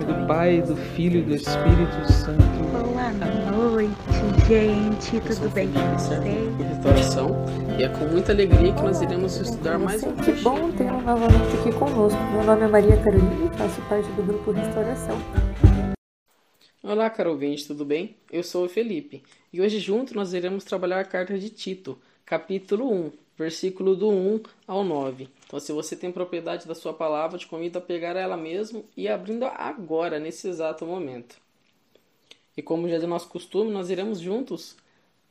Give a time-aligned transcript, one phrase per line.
[0.00, 2.42] Nome do Pai, do Filho e do Espírito Santo.
[2.72, 3.90] Boa noite,
[4.48, 5.20] gente.
[5.20, 6.20] Tudo bem com vocês?
[6.58, 7.44] restauração
[7.78, 11.56] e é com muita alegria que nós iremos estudar mais um Que bom tê-lo novamente
[11.58, 12.18] aqui conosco.
[12.32, 15.18] Meu nome é Maria Carolina e faço parte do grupo Restauração.
[16.82, 18.16] Olá, caro ouvinte, tudo bem?
[18.32, 19.22] Eu sou o Felipe
[19.52, 24.42] e hoje juntos nós iremos trabalhar a carta de Tito, capítulo 1, versículo do 1
[24.66, 25.28] ao 9.
[25.46, 29.08] Então, se você tem propriedade da sua palavra, te convido a pegar ela mesmo e
[29.08, 31.36] abrindo agora, nesse exato momento.
[32.56, 34.76] E como já é do nosso costume, nós iremos juntos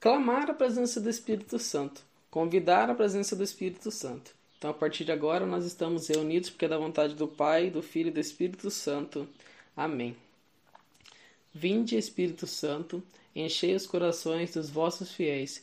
[0.00, 4.34] clamar a presença do Espírito Santo, convidar a presença do Espírito Santo.
[4.56, 7.82] Então, a partir de agora, nós estamos reunidos porque é da vontade do Pai, do
[7.82, 9.28] Filho e do Espírito Santo.
[9.76, 10.16] Amém.
[11.52, 13.02] Vinde, Espírito Santo,
[13.34, 15.62] enchei os corações dos vossos fiéis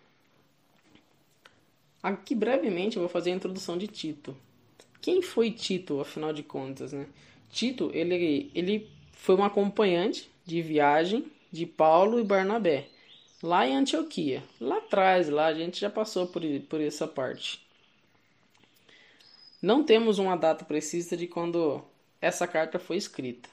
[2.01, 4.35] Aqui brevemente eu vou fazer a introdução de Tito.
[5.01, 7.07] Quem foi Tito, afinal de contas, né?
[7.49, 12.87] Tito, ele, ele foi um acompanhante de viagem de Paulo e Barnabé,
[13.43, 14.43] lá em Antioquia.
[14.59, 17.65] Lá atrás, lá a gente já passou por, por essa parte.
[19.61, 21.83] Não temos uma data precisa de quando
[22.19, 23.49] essa carta foi escrita.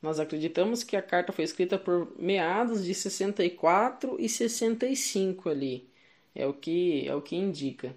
[0.00, 5.88] Nós acreditamos que a carta foi escrita por meados de 64 e 65 ali.
[6.34, 7.94] É o que é o que indica.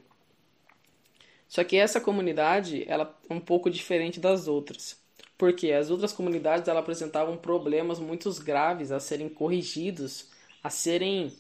[1.48, 5.00] Só que essa comunidade, ela é um pouco diferente das outras.
[5.38, 10.30] Porque as outras comunidades ela apresentavam problemas muito graves a serem corrigidos,
[10.64, 11.31] a serem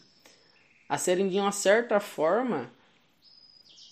[0.87, 2.71] a serem de uma certa forma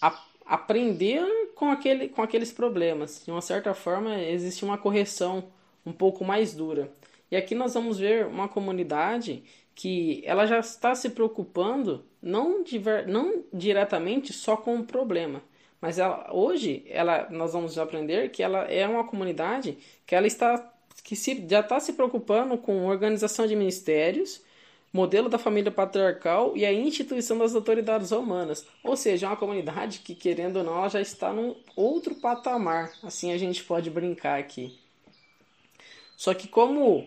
[0.02, 3.24] a, aprender com aquele com aqueles problemas.
[3.26, 5.52] De uma certa forma existe uma correção
[5.86, 6.92] um pouco mais dura.
[7.30, 13.08] E aqui nós vamos ver uma comunidade que ela já está se preocupando não, diver,
[13.08, 15.41] não diretamente só com o problema,
[15.80, 20.72] mas ela, hoje ela, nós vamos aprender que ela é uma comunidade que ela está
[21.03, 24.41] que se, já está se preocupando com organização de ministérios,
[24.91, 28.66] modelo da família patriarcal e a instituição das autoridades romanas.
[28.84, 32.91] Ou seja, é uma comunidade que, querendo ou não, ela já está num outro patamar.
[33.03, 34.75] Assim a gente pode brincar aqui.
[36.18, 37.06] Só que como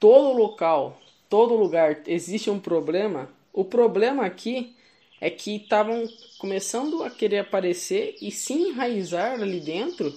[0.00, 4.76] todo local, todo lugar existe um problema, o problema aqui
[5.20, 6.06] é que estavam
[6.38, 10.14] começando a querer aparecer e se enraizar ali dentro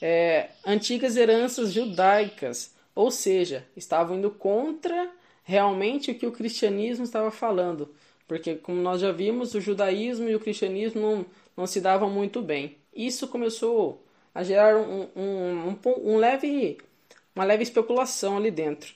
[0.00, 5.10] é, antigas heranças judaicas, ou seja, estavam indo contra
[5.42, 7.94] realmente o que o cristianismo estava falando,
[8.28, 11.26] porque como nós já vimos, o judaísmo e o cristianismo não,
[11.56, 12.76] não se davam muito bem.
[12.94, 14.04] Isso começou
[14.34, 16.78] a gerar um, um, um, um leve
[17.34, 18.94] uma leve especulação ali dentro.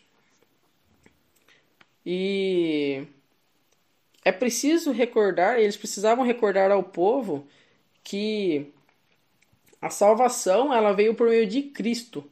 [2.04, 3.06] E
[4.26, 7.47] é preciso recordar, eles precisavam recordar ao povo
[8.03, 8.72] que
[9.81, 12.28] a salvação ela veio por meio de Cristo.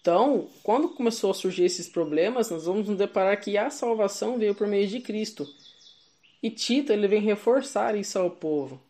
[0.00, 4.54] Então, quando começou a surgir esses problemas, nós vamos nos deparar que a salvação veio
[4.54, 5.44] por meio de Cristo.
[6.40, 8.80] E Tito ele vem reforçar isso ao povo,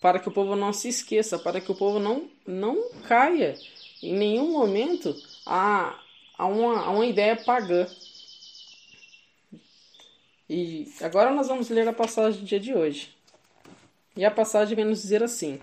[0.00, 3.54] para que o povo não se esqueça, para que o povo não, não caia
[4.02, 5.14] em nenhum momento
[5.46, 6.02] a,
[6.36, 7.86] a, uma, a uma ideia pagã.
[10.54, 13.16] E agora nós vamos ler a passagem do dia de hoje.
[14.14, 15.58] E a passagem vem nos dizer assim: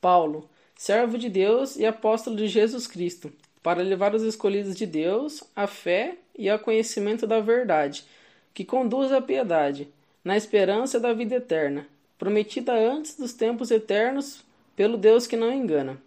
[0.00, 3.30] Paulo, servo de Deus e apóstolo de Jesus Cristo,
[3.62, 8.06] para levar os escolhidos de Deus à fé e ao conhecimento da verdade,
[8.54, 9.86] que conduz à piedade,
[10.24, 11.86] na esperança da vida eterna,
[12.16, 14.42] prometida antes dos tempos eternos
[14.74, 16.00] pelo Deus que não engana.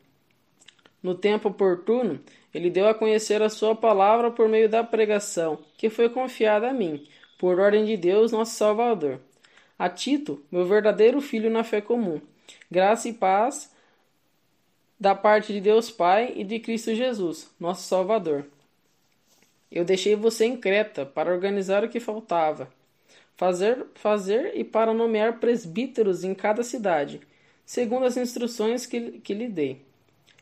[1.03, 2.19] No tempo oportuno,
[2.51, 6.73] ele deu a conhecer a sua palavra por meio da pregação, que foi confiada a
[6.73, 7.05] mim,
[7.37, 9.19] por ordem de Deus, nosso Salvador.
[9.77, 12.21] A Tito, meu verdadeiro filho na fé comum,
[12.71, 13.71] graça e paz
[14.99, 18.45] da parte de Deus Pai e de Cristo Jesus, nosso Salvador.
[19.71, 22.69] Eu deixei você em Creta para organizar o que faltava,
[23.35, 27.19] fazer, fazer e para nomear presbíteros em cada cidade,
[27.65, 29.81] segundo as instruções que, que lhe dei.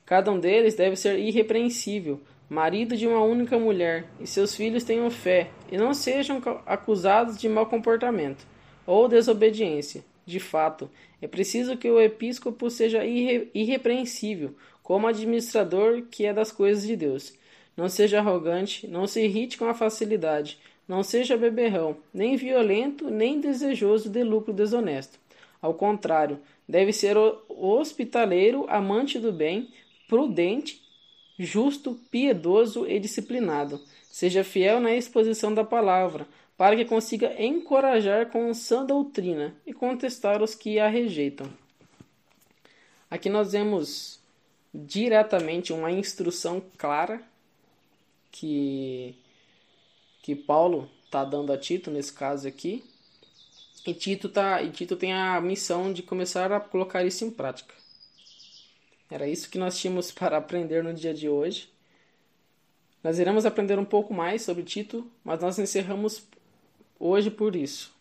[0.06, 5.10] Cada um deles deve ser irrepreensível, marido de uma única mulher, e seus filhos tenham
[5.10, 8.46] fé, e não sejam acusados de mau comportamento
[8.86, 10.04] ou desobediência.
[10.26, 10.90] De fato,
[11.22, 16.96] é preciso que o episcopo seja irre irrepreensível, como administrador que é das coisas de
[16.96, 17.34] Deus.
[17.76, 23.40] Não seja arrogante, não se irrite com a facilidade, não seja beberrão, nem violento, nem
[23.40, 25.18] desejoso de lucro desonesto.
[25.62, 27.16] Ao contrário, deve ser
[27.48, 29.70] hospitaleiro, amante do bem,
[30.08, 30.83] prudente,
[31.38, 33.82] justo, piedoso e disciplinado.
[34.10, 36.28] Seja fiel na exposição da palavra,
[36.58, 41.48] para que consiga encorajar com sã doutrina e contestar os que a rejeitam.
[43.10, 44.20] Aqui nós vemos
[44.74, 47.22] diretamente uma instrução clara
[48.32, 49.16] que
[50.24, 52.84] que Paulo está dando a Tito nesse caso aqui.
[53.86, 57.76] E Tito, tá, e Tito tem a missão de começar a colocar isso em prática.
[59.10, 61.70] Era isso que nós tínhamos para aprender no dia de hoje.
[63.04, 66.26] Nós iremos aprender um pouco mais sobre Tito, mas nós encerramos
[66.98, 67.94] hoje por isso.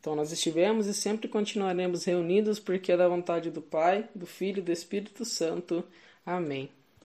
[0.00, 4.58] Então nós estivemos e sempre continuaremos reunidos porque é da vontade do Pai, do Filho
[4.58, 5.84] e do Espírito Santo.
[6.26, 6.68] Amém.